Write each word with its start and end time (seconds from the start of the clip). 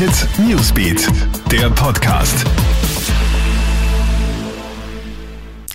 Hit 0.00 0.26
Newsbeat, 0.38 1.08
der 1.52 1.68
Podcast. 1.68 2.46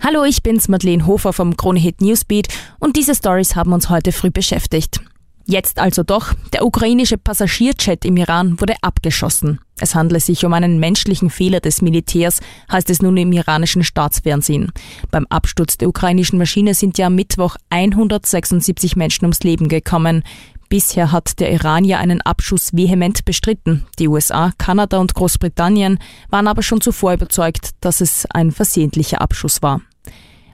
Hallo, 0.03 0.23
ich 0.23 0.41
bin's 0.41 0.67
Madeleine 0.67 1.05
Hofer 1.05 1.31
vom 1.31 1.55
Krone 1.55 1.79
Hit 1.79 2.01
Newsbeat 2.01 2.47
und 2.79 2.95
diese 2.95 3.13
Stories 3.13 3.55
haben 3.55 3.71
uns 3.71 3.91
heute 3.91 4.11
früh 4.11 4.31
beschäftigt. 4.31 4.99
Jetzt 5.45 5.77
also 5.77 6.01
doch, 6.01 6.33
der 6.53 6.65
ukrainische 6.65 7.19
Passagierjet 7.19 8.03
im 8.03 8.17
Iran 8.17 8.59
wurde 8.59 8.73
abgeschossen. 8.81 9.59
Es 9.79 9.93
handle 9.93 10.19
sich 10.19 10.43
um 10.43 10.53
einen 10.53 10.79
menschlichen 10.79 11.29
Fehler 11.29 11.59
des 11.59 11.83
Militärs, 11.83 12.39
heißt 12.71 12.89
es 12.89 13.03
nun 13.03 13.17
im 13.17 13.31
iranischen 13.31 13.83
Staatsfernsehen. 13.83 14.71
Beim 15.11 15.27
Absturz 15.29 15.77
der 15.77 15.87
ukrainischen 15.87 16.39
Maschine 16.39 16.73
sind 16.73 16.97
ja 16.97 17.07
am 17.07 17.15
Mittwoch 17.15 17.57
176 17.69 18.95
Menschen 18.95 19.25
ums 19.25 19.41
Leben 19.41 19.67
gekommen. 19.67 20.23
Bisher 20.69 21.11
hat 21.11 21.39
der 21.39 21.51
Iran 21.51 21.83
ja 21.85 21.99
einen 21.99 22.21
Abschuss 22.21 22.73
vehement 22.73 23.25
bestritten. 23.25 23.85
Die 23.99 24.07
USA, 24.07 24.51
Kanada 24.57 24.97
und 24.97 25.13
Großbritannien 25.13 25.99
waren 26.29 26.47
aber 26.47 26.63
schon 26.63 26.81
zuvor 26.81 27.13
überzeugt, 27.13 27.71
dass 27.81 28.01
es 28.01 28.25
ein 28.31 28.51
versehentlicher 28.51 29.21
Abschuss 29.21 29.61
war. 29.61 29.81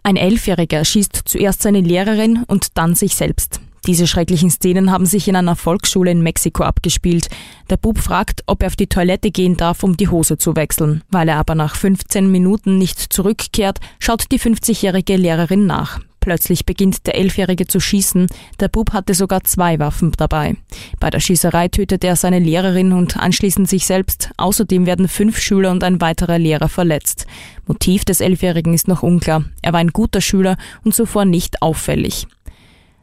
Ein 0.04 0.18
Elfjähriger 0.18 0.84
schießt 0.84 1.22
zuerst 1.26 1.62
seine 1.62 1.82
Lehrerin 1.82 2.44
und 2.48 2.78
dann 2.78 2.96
sich 2.96 3.16
selbst. 3.16 3.62
Diese 3.88 4.06
schrecklichen 4.06 4.52
Szenen 4.52 4.92
haben 4.92 5.08
sich 5.08 5.28
in 5.28 5.36
einer 5.36 5.56
Volksschule 5.56 6.12
in 6.12 6.22
Mexiko 6.22 6.64
abgespielt. 6.64 7.30
Der 7.70 7.78
Bub 7.78 7.98
fragt, 7.98 8.44
ob 8.46 8.62
er 8.62 8.68
auf 8.68 8.76
die 8.76 8.88
Toilette 8.88 9.32
gehen 9.32 9.58
darf, 9.58 9.84
um 9.84 9.98
die 9.98 10.08
Hose 10.08 10.38
zu 10.38 10.56
wechseln. 10.56 11.04
Weil 11.10 11.30
er 11.30 11.38
aber 11.38 11.56
nach 11.56 11.76
15 11.76 12.32
Minuten 12.32 12.78
nicht 12.78 13.00
zurückkehrt, 13.00 13.80
schaut 14.00 14.32
die 14.32 14.40
50-jährige 14.40 15.18
Lehrerin 15.18 15.66
nach. 15.66 16.00
Plötzlich 16.22 16.68
beginnt 16.68 17.08
der 17.08 17.16
Elfjährige 17.16 17.66
zu 17.66 17.80
schießen. 17.80 18.28
Der 18.60 18.68
Bub 18.68 18.94
hatte 18.94 19.16
sogar 19.16 19.44
zwei 19.44 19.80
Waffen 19.80 20.12
dabei. 20.16 20.56
Bei 21.00 21.10
der 21.10 21.20
Schießerei 21.20 21.68
tötet 21.68 22.04
er 22.04 22.16
seine 22.16 22.38
Lehrerin 22.38 22.94
und 22.94 23.18
anschließend 23.18 23.68
sich 23.68 23.88
selbst. 23.88 24.30
Außerdem 24.38 24.86
werden 24.86 25.08
fünf 25.08 25.40
Schüler 25.40 25.72
und 25.72 25.84
ein 25.84 26.00
weiterer 26.00 26.38
Lehrer 26.38 26.70
verletzt. 26.70 27.26
Motiv 27.66 28.06
des 28.06 28.22
Elfjährigen 28.22 28.76
ist 28.76 28.88
noch 28.88 29.02
unklar. 29.02 29.46
Er 29.64 29.74
war 29.74 29.80
ein 29.80 29.90
guter 29.90 30.22
Schüler 30.22 30.58
und 30.84 30.94
zuvor 30.94 31.26
nicht 31.26 31.64
auffällig. 31.64 32.28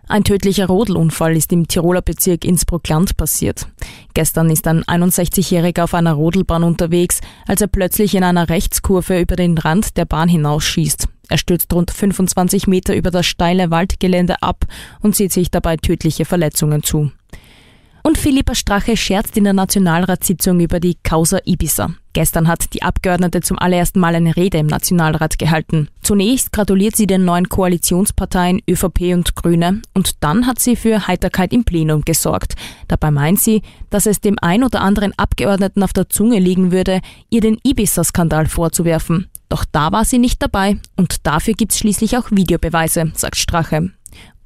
Ein 0.07 0.23
tödlicher 0.23 0.67
Rodelunfall 0.67 1.37
ist 1.37 1.53
im 1.53 1.67
Tiroler 1.67 2.01
Bezirk 2.01 2.45
Innsbruck-Land 2.45 3.17
passiert. 3.17 3.67
Gestern 4.15 4.49
ist 4.49 4.67
ein 4.69 4.85
61-Jähriger 4.85 5.83
auf 5.83 5.93
einer 5.93 6.15
Rodelbahn 6.15 6.63
unterwegs, 6.63 7.21
als 7.47 7.61
er 7.63 7.67
plötzlich 7.67 8.15
in 8.15 8.23
einer 8.23 8.49
Rechtskurve 8.49 9.21
über 9.21 9.35
den 9.35 9.59
Rand 9.59 9.97
der 9.97 10.05
Bahn 10.05 10.29
hinausschießt. 10.29 11.09
Er 11.29 11.39
stürzt 11.39 11.73
rund 11.73 11.91
25 11.91 12.67
Meter 12.67 12.97
über 12.97 13.11
das 13.11 13.27
steile 13.27 13.71
Waldgelände 13.71 14.43
ab 14.43 14.65
und 15.01 15.15
zieht 15.15 15.33
sich 15.33 15.51
dabei 15.51 15.77
tödliche 15.77 16.25
Verletzungen 16.25 16.83
zu. 16.83 17.11
Und 18.03 18.17
Philippa 18.17 18.55
Strache 18.55 18.97
scherzt 18.97 19.37
in 19.37 19.45
der 19.45 19.53
Nationalratssitzung 19.53 20.61
über 20.61 20.81
die 20.81 20.97
Causa 21.03 21.41
Ibiza. 21.45 21.91
Gestern 22.15 22.49
hat 22.49 22.73
die 22.73 22.83
Abgeordnete 22.83 23.43
zum 23.43 23.59
allerersten 23.59 24.01
Mal 24.01 24.15
eine 24.15 24.35
Rede 24.35 24.59
im 24.59 24.67
Nationalrat 24.67 25.39
gehalten. 25.39 25.89
Zunächst 26.03 26.53
gratuliert 26.53 26.97
sie 26.97 27.07
den 27.07 27.25
neuen 27.25 27.49
Koalitionsparteien 27.49 28.63
ÖVP 28.69 29.13
und 29.13 29.37
Grüne 29.37 29.83
und 29.95 30.13
dann 30.21 30.47
hat 30.47 30.59
sie 30.59 30.75
für 30.75 31.07
Heiterkeit 31.07 31.53
im 31.53 31.65
Plenum 31.65 32.03
gesorgt. 32.03 32.55
Dabei 32.89 33.11
meint 33.11 33.41
sie, 33.41 33.63
dass 33.91 34.07
es 34.07 34.21
dem 34.21 34.37
ein 34.41 34.65
oder 34.65 34.81
anderen 34.81 35.13
Abgeordneten 35.19 35.83
auf 35.83 35.93
der 35.93 36.09
Zunge 36.09 36.39
liegen 36.39 36.73
würde, 36.73 37.01
ihr 37.31 37.41
den 37.41 37.59
Ibiza-Skandal 37.63 38.47
vorzuwerfen. 38.47 39.29
Doch 39.49 39.65
da 39.71 39.93
war 39.93 40.05
sie 40.05 40.19
nicht 40.19 40.43
dabei 40.43 40.79
und 40.97 41.27
dafür 41.27 41.55
gibt's 41.55 41.79
schließlich 41.79 42.17
auch 42.17 42.31
Videobeweise, 42.31 43.13
sagt 43.15 43.37
Strache. 43.37 43.91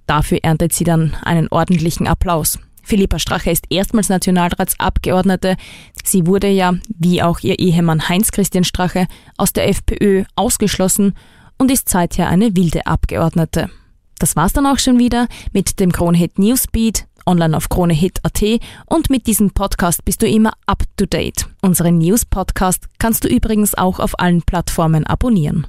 Dafür 0.07 0.39
erntet 0.43 0.73
sie 0.73 0.85
dann 0.85 1.17
einen 1.23 1.49
ordentlichen 1.49 2.07
Applaus. 2.07 2.59
Philippa 2.83 3.19
Strache 3.19 3.51
ist 3.51 3.67
erstmals 3.71 4.09
Nationalratsabgeordnete. 4.09 5.57
Sie 6.05 6.27
wurde 6.27 6.49
ja, 6.49 6.75
wie 6.99 7.23
auch 7.23 7.41
ihr 7.41 7.59
Ehemann 7.59 8.09
Heinz-Christian 8.09 8.65
Strache, 8.65 9.07
aus 9.37 9.53
der 9.53 9.69
FPÖ 9.69 10.25
ausgeschlossen 10.35 11.15
und 11.59 11.71
ist 11.71 11.89
seither 11.89 12.29
eine 12.29 12.57
wilde 12.57 12.87
Abgeordnete. 12.87 13.71
Das 14.19 14.37
war's 14.37 14.53
dann 14.53 14.67
auch 14.67 14.79
schon 14.79 14.99
wieder 14.99 15.27
mit 15.53 15.81
dem 15.81 15.93
Kronehit 15.93 16.39
Newsbeat 16.39 17.07
online 17.27 17.57
auf 17.57 17.69
kronehit.at 17.69 18.43
und 18.87 19.11
mit 19.11 19.27
diesem 19.27 19.51
Podcast 19.51 20.05
bist 20.05 20.23
du 20.23 20.27
immer 20.27 20.53
up 20.67 20.85
to 20.97 21.07
date. 21.07 21.47
Unseren 21.61 21.99
News 21.99 22.25
Podcast 22.25 22.89
kannst 22.99 23.25
du 23.25 23.29
übrigens 23.29 23.75
auch 23.75 23.99
auf 23.99 24.19
allen 24.19 24.43
Plattformen 24.43 25.07
abonnieren. 25.07 25.67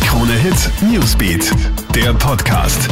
Krone 0.00 0.34
Hit 0.34 0.70
Newsbeat, 0.82 1.52
der 1.94 2.12
Podcast. 2.14 2.88